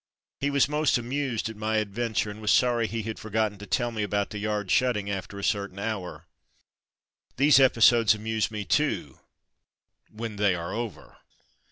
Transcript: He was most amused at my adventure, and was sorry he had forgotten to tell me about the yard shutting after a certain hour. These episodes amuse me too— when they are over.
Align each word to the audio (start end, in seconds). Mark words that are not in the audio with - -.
He 0.39 0.49
was 0.49 0.67
most 0.67 0.97
amused 0.97 1.47
at 1.47 1.55
my 1.55 1.75
adventure, 1.77 2.31
and 2.31 2.41
was 2.41 2.49
sorry 2.49 2.87
he 2.87 3.03
had 3.03 3.19
forgotten 3.19 3.59
to 3.59 3.67
tell 3.67 3.91
me 3.91 4.01
about 4.01 4.31
the 4.31 4.39
yard 4.39 4.71
shutting 4.71 5.11
after 5.11 5.37
a 5.37 5.43
certain 5.43 5.77
hour. 5.77 6.25
These 7.37 7.59
episodes 7.59 8.15
amuse 8.15 8.49
me 8.49 8.65
too— 8.65 9.19
when 10.11 10.37
they 10.37 10.55
are 10.55 10.73
over. 10.73 11.17